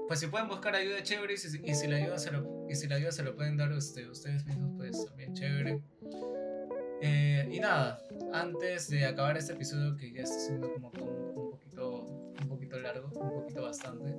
Pues 0.08 0.20
si 0.20 0.28
pueden 0.28 0.48
buscar 0.48 0.76
ayuda 0.76 1.04
chévere 1.04 1.34
y 1.34 1.38
si, 1.38 1.62
y 1.64 1.76
si 1.76 1.88
la 1.88 1.98
ayuda 1.98 2.18
se 2.18 2.32
lo, 2.32 2.66
y 2.70 2.76
si 2.76 2.88
la 2.88 2.96
ayuda 2.96 3.12
se 3.12 3.24
lo 3.24 3.36
pueden 3.36 3.56
dar 3.56 3.72
este, 3.72 4.10
ustedes 4.10 4.46
mismos, 4.46 4.72
pues 4.78 5.06
también 5.06 5.34
chévere. 5.34 5.82
Eh, 7.02 7.50
y 7.52 7.60
nada, 7.60 8.02
antes 8.34 8.90
de 8.90 9.06
acabar 9.06 9.38
este 9.38 9.54
episodio 9.54 9.96
que 9.96 10.12
ya 10.12 10.24
está 10.24 10.40
siendo 10.40 10.72
como 10.74 10.90
un, 10.90 11.38
un 11.38 11.52
poquito, 11.52 12.02
un 12.42 12.48
poquito 12.48 12.80
largo, 12.80 13.10
un 13.14 13.42
poquito 13.42 13.62
bastante. 13.62 14.16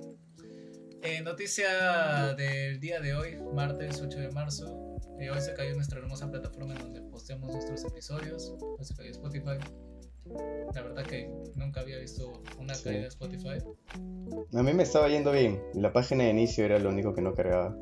Eh, 1.02 1.21
noticia 1.23 2.35
del 2.37 2.78
día 2.80 3.00
de 3.00 3.14
hoy, 3.14 3.37
martes 3.54 4.00
8 4.00 4.18
de 4.21 4.30
marzo. 4.30 4.97
Eh, 5.18 5.30
hoy 5.30 5.40
se 5.40 5.52
cayó 5.54 5.75
nuestra 5.75 5.99
hermosa 5.99 6.30
plataforma 6.30 6.75
en 6.75 6.78
donde 6.80 7.00
posteamos 7.02 7.50
nuestros 7.52 7.85
episodios. 7.85 8.54
Hoy 8.61 8.85
se 8.85 8.94
cayó 8.94 9.11
Spotify. 9.11 9.59
La 10.75 10.82
verdad 10.82 11.04
que 11.04 11.28
nunca 11.56 11.80
había 11.80 11.99
visto 11.99 12.42
una 12.59 12.75
Sí. 12.75 12.85
caída 12.85 13.00
de 13.02 13.09
Spotify. 13.09 13.59
A 14.54 14.62
mí 14.62 14.73
me 14.73 14.85
estaba 14.85 15.09
yendo 15.09 15.32
bien. 15.32 15.61
La 15.75 15.92
página 15.92 16.25
de 16.25 16.30
inicio 16.30 16.64
era 16.64 16.78
lo 16.78 16.90
único 16.90 17.12
que 17.14 17.21
no 17.21 17.35
cargaba. 17.35 17.76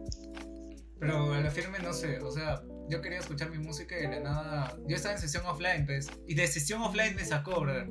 Pero 0.99 1.33
a 1.33 1.41
la 1.41 1.51
firme 1.51 1.79
no 1.81 1.93
sé, 1.93 2.19
o 2.21 2.31
sea, 2.31 2.63
yo 2.89 3.01
quería 3.01 3.19
escuchar 3.19 3.51
mi 3.51 3.59
música 3.59 3.99
y 3.99 4.03
de 4.03 4.09
la 4.09 4.21
nada. 4.21 4.77
Yo 4.87 4.97
estaba 4.97 5.15
en 5.15 5.21
sesión 5.21 5.45
offline, 5.47 5.85
pues. 5.87 6.09
Y 6.27 6.35
de 6.35 6.47
sesión 6.47 6.81
offline 6.83 7.15
me 7.15 7.25
sacó, 7.25 7.61
brother. 7.61 7.87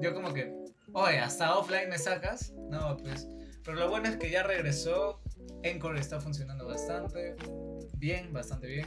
Yo 0.00 0.14
como 0.14 0.32
que, 0.32 0.54
oye, 0.92 1.18
hasta 1.18 1.56
offline 1.56 1.88
me 1.88 1.98
sacas. 1.98 2.52
No, 2.70 2.96
pues. 2.98 3.26
Pero 3.64 3.78
lo 3.78 3.90
bueno 3.90 4.08
es 4.08 4.16
que 4.16 4.30
ya 4.30 4.42
regresó. 4.42 5.20
Encore 5.62 5.98
está 5.98 6.20
funcionando 6.20 6.66
bastante. 6.66 7.36
Bien, 7.98 8.32
bastante 8.32 8.66
bien. 8.66 8.86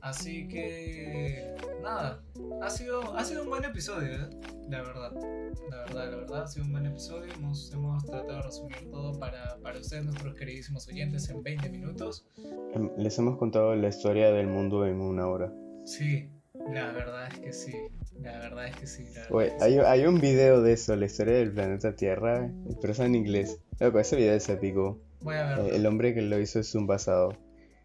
Así 0.00 0.48
que. 0.48 1.54
Nada. 1.82 2.22
Ha 2.62 2.70
sido, 2.70 3.16
ha 3.16 3.24
sido 3.24 3.42
un 3.42 3.50
buen 3.50 3.64
episodio, 3.64 4.12
¿eh? 4.12 4.30
La 4.68 4.82
verdad. 4.82 5.12
La 5.70 5.76
verdad, 5.84 6.10
la 6.10 6.16
verdad. 6.16 6.42
Ha 6.42 6.46
sido 6.46 6.64
un 6.64 6.72
buen 6.72 6.86
episodio. 6.86 7.32
Hemos, 7.34 7.72
hemos 7.72 8.04
tratado 8.04 8.36
de 8.36 8.42
resumir 8.42 8.90
todo 8.90 9.18
para, 9.18 9.58
para 9.62 9.78
ustedes, 9.78 10.04
nuestros 10.04 10.34
queridísimos 10.34 10.88
oyentes, 10.88 11.28
en 11.28 11.42
20 11.42 11.68
minutos. 11.68 12.24
Em, 12.74 12.90
Les 12.96 13.18
hemos 13.18 13.38
contado 13.38 13.74
la 13.74 13.88
historia 13.88 14.32
del 14.32 14.46
mundo 14.46 14.86
en 14.86 15.00
una 15.00 15.28
hora. 15.28 15.52
Sí, 15.84 16.30
la 16.72 16.92
verdad 16.92 17.28
es 17.28 17.38
que 17.40 17.52
sí. 17.52 17.72
La 18.22 18.38
verdad 18.38 18.66
es 18.68 18.76
que 18.76 18.86
sí. 18.86 19.04
Que 19.04 19.52
hay, 19.84 20.04
un 20.06 20.20
video 20.20 20.62
de 20.62 20.72
eso, 20.74 20.94
la 20.96 21.06
historia 21.06 21.34
del 21.34 21.52
planeta 21.52 21.94
Tierra, 21.96 22.50
pero 22.80 22.92
es 22.92 22.98
en 23.00 23.14
inglés. 23.14 23.58
Loco, 23.80 23.98
ese 23.98 24.16
video 24.16 24.34
es 24.34 24.48
épico. 24.48 25.00
Voy 25.20 25.34
a 25.36 25.44
verlo. 25.46 25.64
Eh, 25.66 25.76
El 25.76 25.86
hombre 25.86 26.14
que 26.14 26.22
lo 26.22 26.38
hizo 26.38 26.60
es 26.60 26.74
un 26.74 26.86
basado. 26.86 27.32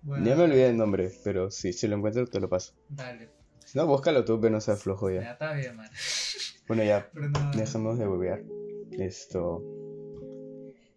Ya 0.03 0.13
me 0.17 0.29
verlo. 0.29 0.43
olvidé 0.45 0.69
el 0.69 0.77
nombre, 0.77 1.11
pero 1.23 1.49
sí, 1.51 1.73
si 1.73 1.87
lo 1.87 1.95
encuentro 1.97 2.25
te 2.27 2.39
lo 2.39 2.49
paso. 2.49 2.73
Dale. 2.89 3.29
Si 3.65 3.77
no, 3.77 3.85
búscalo 3.87 4.23
tú, 4.23 4.39
pero 4.39 4.51
no 4.53 4.61
seas 4.61 4.81
flojo 4.83 5.09
Ya 5.09 5.21
ya. 5.21 5.31
está 5.33 5.53
bien, 5.53 5.75
man. 5.75 5.89
Bueno, 6.67 6.83
ya, 6.83 7.09
no. 7.13 7.51
dejemos 7.51 7.97
de 7.97 8.07
huevear. 8.07 8.41
Esto. 8.91 9.63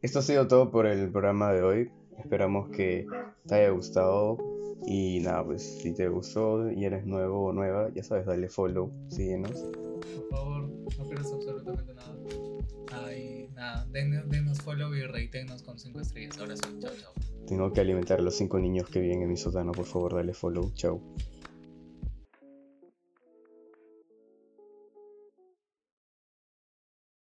Esto 0.03 0.19
ha 0.19 0.23
sido 0.23 0.49
todo 0.49 0.71
por 0.71 0.87
el 0.87 1.11
programa 1.11 1.53
de 1.53 1.63
hoy. 1.63 1.91
Esperamos 2.19 2.71
que 2.71 3.07
te 3.47 3.55
haya 3.55 3.71
gustado. 3.71 4.37
Y 4.87 5.21
nada, 5.21 5.45
pues 5.45 5.63
si 5.63 5.93
te 5.93 6.09
gustó 6.09 6.71
y 6.71 6.85
eres 6.85 7.07
nuevo 7.07 7.47
o 7.47 7.53
nueva, 7.53 7.91
ya 7.95 8.03
sabes, 8.03 8.27
dale 8.27 8.49
follow, 8.49 8.91
síguenos. 9.09 9.53
Por 9.53 10.29
favor, 10.31 10.69
no 10.99 11.09
pierdas 11.09 11.33
absolutamente 11.33 11.95
nada. 11.95 12.17
Ay, 12.93 13.49
nada. 13.55 13.87
Denos, 13.93 14.29
denos 14.29 14.61
follow 14.61 14.95
y 14.95 15.03
reítenos 15.03 15.63
con 15.63 15.79
5 15.79 16.01
estrellas. 16.01 16.39
Ahora 16.39 16.57
sí, 16.57 16.63
chao, 16.81 16.93
chao. 17.01 17.13
Tengo 17.47 17.73
que 17.73 17.81
alimentar 17.81 18.21
a 18.21 18.23
los 18.23 18.37
cinco 18.37 18.59
niños 18.59 18.89
que 18.89 19.01
viven 19.01 19.23
en 19.23 19.29
mi 19.29 19.37
sótano, 19.37 19.73
por 19.73 19.85
favor, 19.85 20.15
dale 20.15 20.35
follow. 20.35 20.73
Chao. 20.75 21.01